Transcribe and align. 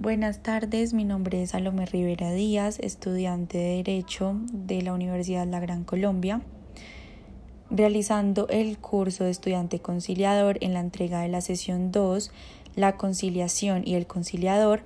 Buenas 0.00 0.42
tardes, 0.42 0.94
mi 0.94 1.04
nombre 1.04 1.42
es 1.42 1.50
Salomé 1.50 1.84
Rivera 1.84 2.32
Díaz, 2.32 2.78
estudiante 2.78 3.58
de 3.58 3.76
Derecho 3.82 4.34
de 4.50 4.80
la 4.80 4.94
Universidad 4.94 5.46
La 5.46 5.60
Gran 5.60 5.84
Colombia, 5.84 6.40
realizando 7.68 8.48
el 8.48 8.78
curso 8.78 9.24
de 9.24 9.30
estudiante 9.30 9.80
conciliador 9.80 10.56
en 10.62 10.72
la 10.72 10.80
entrega 10.80 11.20
de 11.20 11.28
la 11.28 11.42
sesión 11.42 11.92
2, 11.92 12.32
la 12.76 12.96
conciliación 12.96 13.82
y 13.84 13.94
el 13.94 14.06
conciliador. 14.06 14.80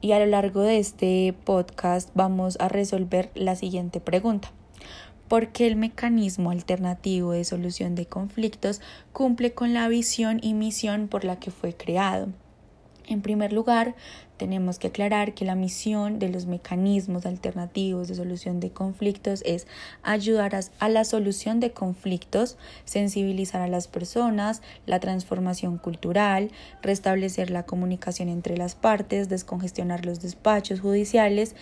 Y 0.00 0.12
a 0.12 0.18
lo 0.18 0.24
largo 0.24 0.62
de 0.62 0.78
este 0.78 1.34
podcast 1.44 2.08
vamos 2.14 2.56
a 2.58 2.68
resolver 2.70 3.30
la 3.34 3.54
siguiente 3.54 4.00
pregunta. 4.00 4.50
¿Por 5.28 5.48
qué 5.48 5.66
el 5.66 5.76
mecanismo 5.76 6.52
alternativo 6.52 7.32
de 7.32 7.44
solución 7.44 7.94
de 7.94 8.06
conflictos 8.06 8.80
cumple 9.12 9.52
con 9.52 9.74
la 9.74 9.88
visión 9.88 10.40
y 10.42 10.54
misión 10.54 11.08
por 11.08 11.24
la 11.24 11.38
que 11.38 11.50
fue 11.50 11.74
creado? 11.74 12.28
En 13.08 13.22
primer 13.22 13.52
lugar, 13.52 13.94
tenemos 14.36 14.80
que 14.80 14.88
aclarar 14.88 15.32
que 15.32 15.44
la 15.44 15.54
misión 15.54 16.18
de 16.18 16.28
los 16.28 16.46
mecanismos 16.46 17.24
alternativos 17.24 18.08
de 18.08 18.16
solución 18.16 18.58
de 18.58 18.70
conflictos 18.70 19.42
es 19.46 19.68
ayudar 20.02 20.58
a, 20.80 20.88
la 20.88 21.04
solución 21.04 21.60
de 21.60 21.70
conflictos, 21.70 22.58
sensibilizar 22.84 23.60
a 23.60 23.68
las 23.68 23.86
personas, 23.86 24.60
la 24.86 24.98
transformación 24.98 25.78
cultural, 25.78 26.50
restablecer 26.82 27.50
la 27.50 27.62
comunicación 27.62 28.28
entre 28.28 28.56
las 28.56 28.74
partes, 28.74 29.28
descongestionar 29.28 30.04
los 30.04 30.20
despachos 30.20 30.80
judiciales, 30.80 31.54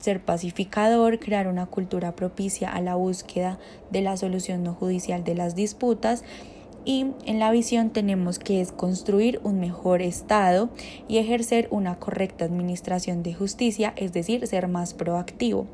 ser 0.00 0.24
pacificador, 0.24 1.18
crear 1.18 1.48
una 1.48 1.66
cultura 1.66 2.16
propicia 2.16 2.70
a 2.70 2.80
la 2.80 2.94
búsqueda 2.94 3.58
de 3.90 4.00
la 4.00 4.16
solución 4.16 4.62
no 4.62 4.72
judicial 4.72 5.22
de 5.22 5.34
las 5.34 5.54
disputas 5.54 6.24
y 6.88 7.04
en 7.26 7.38
la 7.38 7.50
visión 7.50 7.90
tenemos 7.90 8.38
que 8.38 8.62
es 8.62 8.72
construir 8.72 9.42
un 9.44 9.60
mejor 9.60 10.00
Estado 10.00 10.70
y 11.06 11.18
ejercer 11.18 11.68
una 11.70 11.98
correcta 11.98 12.46
administración 12.46 13.22
de 13.22 13.34
justicia, 13.34 13.92
es 13.96 14.14
decir, 14.14 14.46
ser 14.46 14.68
más 14.68 14.94
proactivo. 14.94 15.66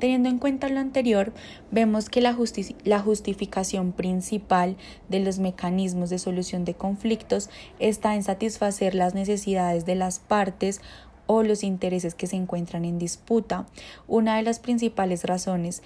Teniendo 0.00 0.28
en 0.28 0.40
cuenta 0.40 0.68
lo 0.68 0.80
anterior, 0.80 1.32
vemos 1.70 2.10
que 2.10 2.20
la, 2.20 2.36
la, 2.82 2.98
justificación 2.98 3.92
principal 3.92 4.76
de 5.08 5.20
los 5.20 5.38
mecanismos 5.38 6.10
de 6.10 6.18
solución 6.18 6.64
de 6.64 6.74
conflictos 6.74 7.48
está 7.78 8.16
en 8.16 8.24
satisfacer 8.24 8.96
las 8.96 9.14
necesidades 9.14 9.86
de 9.86 9.94
las 9.94 10.18
partes 10.18 10.80
o 11.26 11.44
los 11.44 11.62
intereses 11.62 12.16
que 12.16 12.26
se 12.26 12.34
encuentran 12.34 12.84
en 12.84 12.98
disputa. 12.98 13.66
Una 14.08 14.36
de 14.36 14.42
las 14.42 14.58
principales 14.58 15.22
razones 15.22 15.80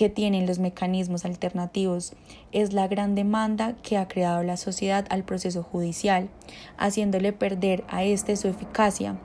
que 0.00 0.08
tienen 0.08 0.46
los 0.46 0.58
mecanismos 0.58 1.26
alternativos 1.26 2.14
es 2.52 2.72
la 2.72 2.88
gran 2.88 3.14
demanda 3.14 3.74
que 3.82 3.98
ha 3.98 4.08
creado 4.08 4.42
la 4.42 4.56
sociedad 4.56 5.04
al 5.10 5.24
proceso 5.24 5.62
judicial, 5.62 6.30
haciéndole 6.78 7.34
perder 7.34 7.84
a 7.86 8.02
este 8.02 8.36
su 8.36 8.48
eficacia. 8.48 9.18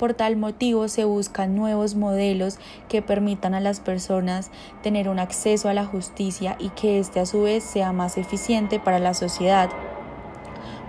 Por 0.00 0.14
tal 0.14 0.36
motivo 0.36 0.88
se 0.88 1.04
buscan 1.04 1.54
nuevos 1.54 1.94
modelos 1.94 2.58
que 2.88 3.02
permitan 3.02 3.54
a 3.54 3.60
las 3.60 3.78
personas 3.78 4.50
tener 4.82 5.08
un 5.08 5.20
acceso 5.20 5.68
a 5.68 5.74
la 5.74 5.86
justicia 5.86 6.56
y 6.58 6.70
que 6.70 6.98
éste 6.98 7.20
a 7.20 7.26
su 7.26 7.42
vez 7.42 7.62
sea 7.62 7.92
más 7.92 8.18
eficiente 8.18 8.80
para 8.80 8.98
la 8.98 9.14
sociedad. 9.14 9.70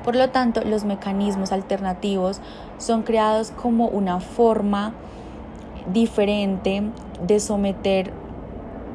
Por 0.03 0.15
lo 0.15 0.31
tanto, 0.31 0.63
los 0.63 0.83
mecanismos 0.83 1.51
alternativos 1.51 2.41
son 2.79 3.03
creados 3.03 3.51
como 3.51 3.87
una 3.87 4.19
forma 4.19 4.95
diferente 5.93 6.81
de 7.21 7.39
someter 7.39 8.19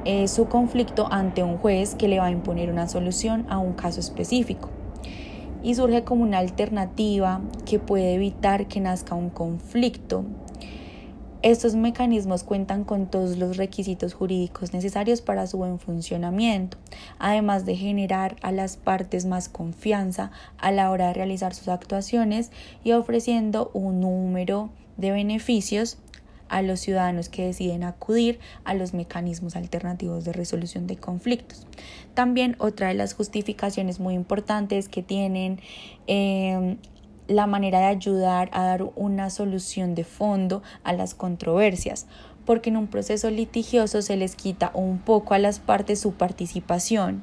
eh, 0.08 0.28
su 0.28 0.46
conflicto 0.46 1.08
ante 1.10 1.42
un 1.42 1.58
juez 1.58 1.96
que 1.96 2.06
le 2.06 2.20
va 2.20 2.26
a 2.26 2.30
imponer 2.30 2.70
una 2.70 2.86
solución 2.86 3.44
a 3.48 3.58
un 3.58 3.72
caso 3.72 3.98
específico. 3.98 4.68
Y 5.64 5.74
surge 5.74 6.04
como 6.04 6.22
una 6.22 6.38
alternativa 6.38 7.40
que 7.64 7.80
puede 7.80 8.14
evitar 8.14 8.68
que 8.68 8.78
nazca 8.78 9.16
un 9.16 9.30
conflicto. 9.30 10.24
Estos 11.42 11.74
mecanismos 11.74 12.44
cuentan 12.44 12.84
con 12.84 13.06
todos 13.06 13.36
los 13.36 13.56
requisitos 13.56 14.14
jurídicos 14.14 14.72
necesarios 14.72 15.22
para 15.22 15.48
su 15.48 15.58
buen 15.58 15.80
funcionamiento, 15.80 16.78
además 17.18 17.66
de 17.66 17.74
generar 17.74 18.36
a 18.42 18.52
las 18.52 18.76
partes 18.76 19.26
más 19.26 19.48
confianza 19.48 20.30
a 20.58 20.70
la 20.70 20.92
hora 20.92 21.08
de 21.08 21.14
realizar 21.14 21.52
sus 21.52 21.66
actuaciones 21.66 22.52
y 22.84 22.92
ofreciendo 22.92 23.72
un 23.74 24.02
número 24.02 24.70
de 24.98 25.10
beneficios 25.10 25.98
a 26.48 26.62
los 26.62 26.80
ciudadanos 26.80 27.28
que 27.28 27.46
deciden 27.46 27.84
acudir 27.84 28.38
a 28.64 28.74
los 28.74 28.94
mecanismos 28.94 29.56
alternativos 29.56 30.24
de 30.24 30.32
resolución 30.32 30.86
de 30.86 30.96
conflictos. 30.96 31.66
También 32.14 32.56
otra 32.58 32.88
de 32.88 32.94
las 32.94 33.14
justificaciones 33.14 34.00
muy 34.00 34.14
importantes 34.14 34.88
que 34.88 35.02
tienen 35.02 35.60
em, 36.06 36.78
la 37.28 37.46
manera 37.46 37.80
de 37.80 37.86
ayudar 37.86 38.50
a 38.52 38.62
dar 38.62 38.84
una 38.94 39.30
solución 39.30 39.94
de 39.94 40.04
fondo 40.04 40.62
a 40.84 40.92
las 40.92 41.14
controversias, 41.14 42.06
porque 42.44 42.70
en 42.70 42.76
un 42.76 42.86
proceso 42.86 43.30
litigioso 43.30 44.02
se 44.02 44.16
les 44.16 44.36
quita 44.36 44.70
un 44.74 44.98
poco 44.98 45.34
a 45.34 45.38
las 45.38 45.58
partes 45.58 46.00
su 46.00 46.12
participación 46.12 47.22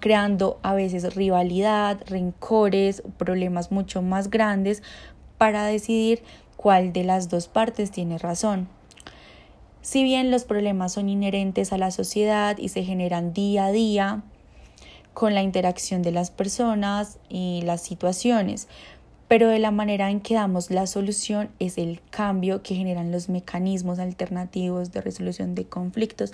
creando 0.00 0.58
a 0.62 0.74
veces 0.74 1.14
rivalidad, 1.14 2.00
rencores, 2.06 3.02
problemas 3.18 3.70
mucho 3.70 4.02
más 4.02 4.30
grandes 4.30 4.82
para 5.38 5.64
decidir 5.64 6.22
cuál 6.60 6.92
de 6.92 7.04
las 7.04 7.30
dos 7.30 7.48
partes 7.48 7.90
tiene 7.90 8.18
razón. 8.18 8.68
Si 9.80 10.04
bien 10.04 10.30
los 10.30 10.44
problemas 10.44 10.92
son 10.92 11.08
inherentes 11.08 11.72
a 11.72 11.78
la 11.78 11.90
sociedad 11.90 12.58
y 12.58 12.68
se 12.68 12.84
generan 12.84 13.32
día 13.32 13.64
a 13.64 13.72
día 13.72 14.22
con 15.14 15.34
la 15.34 15.40
interacción 15.40 16.02
de 16.02 16.12
las 16.12 16.30
personas 16.30 17.18
y 17.30 17.62
las 17.62 17.80
situaciones, 17.80 18.68
pero 19.30 19.48
de 19.48 19.60
la 19.60 19.70
manera 19.70 20.10
en 20.10 20.20
que 20.20 20.34
damos 20.34 20.72
la 20.72 20.88
solución 20.88 21.50
es 21.60 21.78
el 21.78 22.00
cambio 22.10 22.64
que 22.64 22.74
generan 22.74 23.12
los 23.12 23.28
mecanismos 23.28 24.00
alternativos 24.00 24.90
de 24.90 25.02
resolución 25.02 25.54
de 25.54 25.66
conflictos 25.66 26.32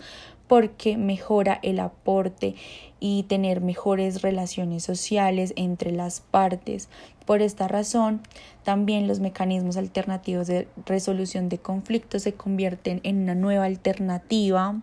porque 0.49 0.97
mejora 0.97 1.61
el 1.63 1.79
aporte 1.81 2.55
y 2.99 3.25
tener 3.25 3.61
mejores 3.61 4.23
relaciones 4.23 4.83
sociales 4.85 5.53
entre 5.57 5.93
las 5.93 6.23
partes. 6.23 6.89
Por 7.27 7.43
esta 7.43 7.69
razón, 7.69 8.23
también 8.65 9.07
los 9.07 9.21
mecanismos 9.21 9.77
alternativos 9.77 10.47
de 10.47 10.67
resolución 10.87 11.51
de 11.51 11.59
conflictos 11.59 12.23
se 12.23 12.33
convierten 12.33 13.03
en 13.03 13.25
una 13.25 13.35
nueva 13.35 13.67
alternativa 13.67 14.81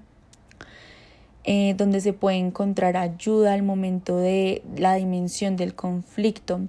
eh, 1.45 1.73
donde 1.79 1.99
se 1.99 2.13
puede 2.13 2.37
encontrar 2.37 2.95
ayuda 2.95 3.53
al 3.53 3.63
momento 3.63 4.17
de 4.17 4.61
la 4.77 4.93
dimensión 4.93 5.55
del 5.55 5.73
conflicto 5.73 6.59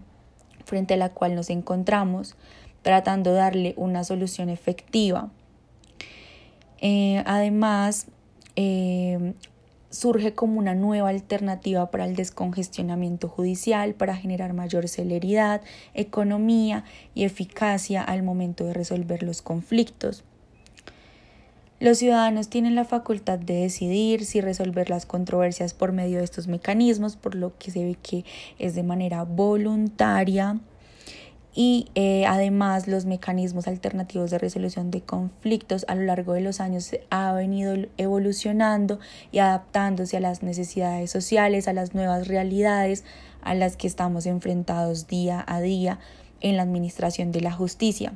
frente 0.65 0.95
a 0.95 0.97
la 0.97 1.11
cual 1.11 1.35
nos 1.35 1.51
encontramos, 1.51 2.37
tratando 2.83 3.31
de 3.31 3.37
darle 3.37 3.75
una 3.77 4.05
solución 4.05 4.49
efectiva. 4.49 5.31
Eh, 6.81 7.23
además, 7.27 8.07
eh, 8.57 9.35
surge 9.95 10.35
como 10.35 10.59
una 10.59 10.75
nueva 10.75 11.09
alternativa 11.09 11.91
para 11.91 12.05
el 12.05 12.17
descongestionamiento 12.17 13.29
judicial, 13.29 13.95
para 13.95 14.17
generar 14.17 14.53
mayor 14.53 14.89
celeridad, 14.89 15.63
economía 15.95 16.85
y 17.15 17.25
eficacia 17.25 18.03
al 18.03 18.23
momento 18.23 18.65
de 18.65 18.75
resolver 18.75 19.23
los 19.23 19.41
conflictos. 19.41 20.25
Los 21.85 21.99
ciudadanos 21.99 22.49
tienen 22.49 22.75
la 22.75 22.87
facultad 22.87 23.39
de 23.39 23.57
decidir 23.57 24.25
si 24.25 24.41
resolver 24.41 24.89
las 24.89 25.05
controversias 25.05 25.75
por 25.75 25.93
medio 25.93 26.17
de 26.17 26.25
estos 26.25 26.49
mecanismos, 26.49 27.17
por 27.17 27.35
lo 27.35 27.59
que 27.59 27.71
se 27.71 27.85
ve 27.85 27.99
que 28.03 28.25
es 28.59 28.75
de 28.75 28.83
manera 28.83 29.25
voluntaria 29.25 30.61
y 31.55 31.89
eh, 31.95 32.25
además 32.25 32.89
los 32.89 33.05
mecanismos 33.05 33.67
alternativos 33.69 34.31
de 34.31 34.39
resolución 34.39 34.91
de 34.91 35.03
conflictos 35.03 35.85
a 35.87 35.95
lo 35.95 36.05
largo 36.05 36.33
de 36.33 36.41
los 36.41 36.59
años 36.59 36.91
ha 37.11 37.35
venido 37.35 37.75
evolucionando 37.99 38.99
y 39.31 39.41
adaptándose 39.41 40.17
a 40.17 40.21
las 40.21 40.43
necesidades 40.43 41.11
sociales, 41.11 41.69
a 41.69 41.75
las 41.75 41.95
nuevas 41.95 42.29
realidades 42.29 43.05
a 43.43 43.55
las 43.55 43.77
que 43.77 43.89
estamos 43.89 44.25
enfrentados 44.25 45.07
día 45.07 45.45
a 45.47 45.61
día 45.61 45.99
en 46.41 46.57
la 46.57 46.63
administración 46.63 47.31
de 47.31 47.43
la 47.43 47.53
justicia. 47.53 48.15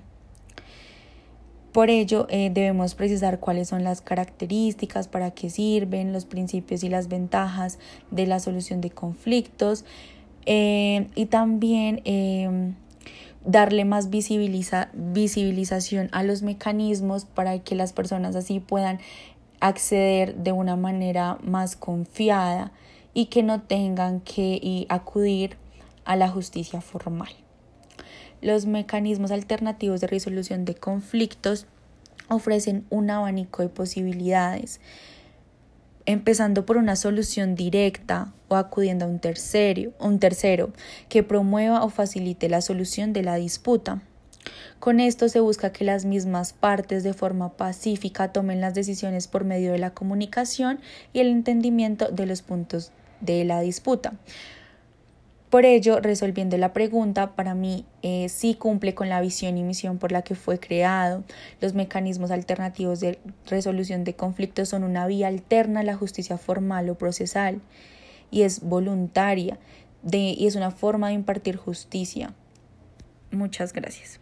Por 1.78 1.90
ello, 1.90 2.26
eh, 2.28 2.50
debemos 2.52 2.96
precisar 2.96 3.38
cuáles 3.38 3.68
son 3.68 3.84
las 3.84 4.00
características, 4.00 5.06
para 5.06 5.30
qué 5.30 5.48
sirven, 5.48 6.12
los 6.12 6.24
principios 6.24 6.82
y 6.82 6.88
las 6.88 7.06
ventajas 7.06 7.78
de 8.10 8.26
la 8.26 8.40
solución 8.40 8.80
de 8.80 8.90
conflictos 8.90 9.84
eh, 10.44 11.06
y 11.14 11.26
también 11.26 12.02
darle 13.44 13.84
más 13.84 14.10
visibilización 14.10 16.08
a 16.10 16.24
los 16.24 16.42
mecanismos 16.42 17.26
para 17.26 17.60
que 17.60 17.76
las 17.76 17.92
personas 17.92 18.34
así 18.34 18.58
puedan 18.58 18.98
acceder 19.60 20.34
de 20.34 20.50
una 20.50 20.74
manera 20.74 21.38
más 21.44 21.76
confiada 21.76 22.72
y 23.14 23.26
que 23.26 23.44
no 23.44 23.62
tengan 23.62 24.18
que 24.18 24.84
acudir 24.88 25.56
a 26.04 26.16
la 26.16 26.28
justicia 26.28 26.80
formal. 26.80 27.30
Los 28.40 28.66
mecanismos 28.66 29.30
alternativos 29.30 30.00
de 30.00 30.06
resolución 30.06 30.64
de 30.64 30.74
conflictos 30.74 31.66
ofrecen 32.28 32.84
un 32.90 33.10
abanico 33.10 33.62
de 33.62 33.68
posibilidades 33.68 34.80
empezando 36.08 36.64
por 36.64 36.78
una 36.78 36.96
solución 36.96 37.54
directa 37.54 38.32
o 38.48 38.56
acudiendo 38.56 39.04
a 39.04 39.08
un 39.08 39.18
tercero, 39.18 39.92
un 40.00 40.18
tercero 40.18 40.70
que 41.10 41.22
promueva 41.22 41.84
o 41.84 41.90
facilite 41.90 42.48
la 42.48 42.62
solución 42.62 43.12
de 43.12 43.22
la 43.22 43.34
disputa, 43.34 44.00
Con 44.78 45.00
esto 45.00 45.28
se 45.28 45.40
busca 45.40 45.70
que 45.70 45.84
las 45.84 46.06
mismas 46.06 46.54
partes 46.54 47.02
de 47.02 47.12
forma 47.12 47.58
pacífica 47.58 48.32
tomen 48.32 48.62
las 48.62 48.72
decisiones 48.72 49.28
por 49.28 49.44
medio 49.44 49.72
de 49.72 49.78
la 49.78 49.90
comunicación 49.90 50.80
y 51.12 51.20
el 51.20 51.26
entendimiento 51.26 52.08
de 52.10 52.24
los 52.24 52.40
puntos 52.40 52.90
de 53.20 53.44
la 53.44 53.60
disputa. 53.60 54.14
Por 55.50 55.64
ello, 55.64 56.00
resolviendo 56.00 56.58
la 56.58 56.74
pregunta, 56.74 57.34
para 57.34 57.54
mí 57.54 57.86
eh, 58.02 58.28
sí 58.28 58.54
cumple 58.54 58.94
con 58.94 59.08
la 59.08 59.20
visión 59.22 59.56
y 59.56 59.62
misión 59.62 59.96
por 59.96 60.12
la 60.12 60.20
que 60.20 60.34
fue 60.34 60.60
creado. 60.60 61.24
Los 61.62 61.72
mecanismos 61.72 62.30
alternativos 62.30 63.00
de 63.00 63.18
resolución 63.46 64.04
de 64.04 64.14
conflictos 64.14 64.68
son 64.68 64.84
una 64.84 65.06
vía 65.06 65.28
alterna 65.28 65.80
a 65.80 65.84
la 65.84 65.96
justicia 65.96 66.36
formal 66.36 66.90
o 66.90 66.96
procesal 66.96 67.62
y 68.30 68.42
es 68.42 68.60
voluntaria 68.60 69.58
y 70.10 70.46
es 70.46 70.54
una 70.54 70.70
forma 70.70 71.08
de 71.08 71.14
impartir 71.14 71.56
justicia. 71.56 72.34
Muchas 73.30 73.72
gracias. 73.72 74.20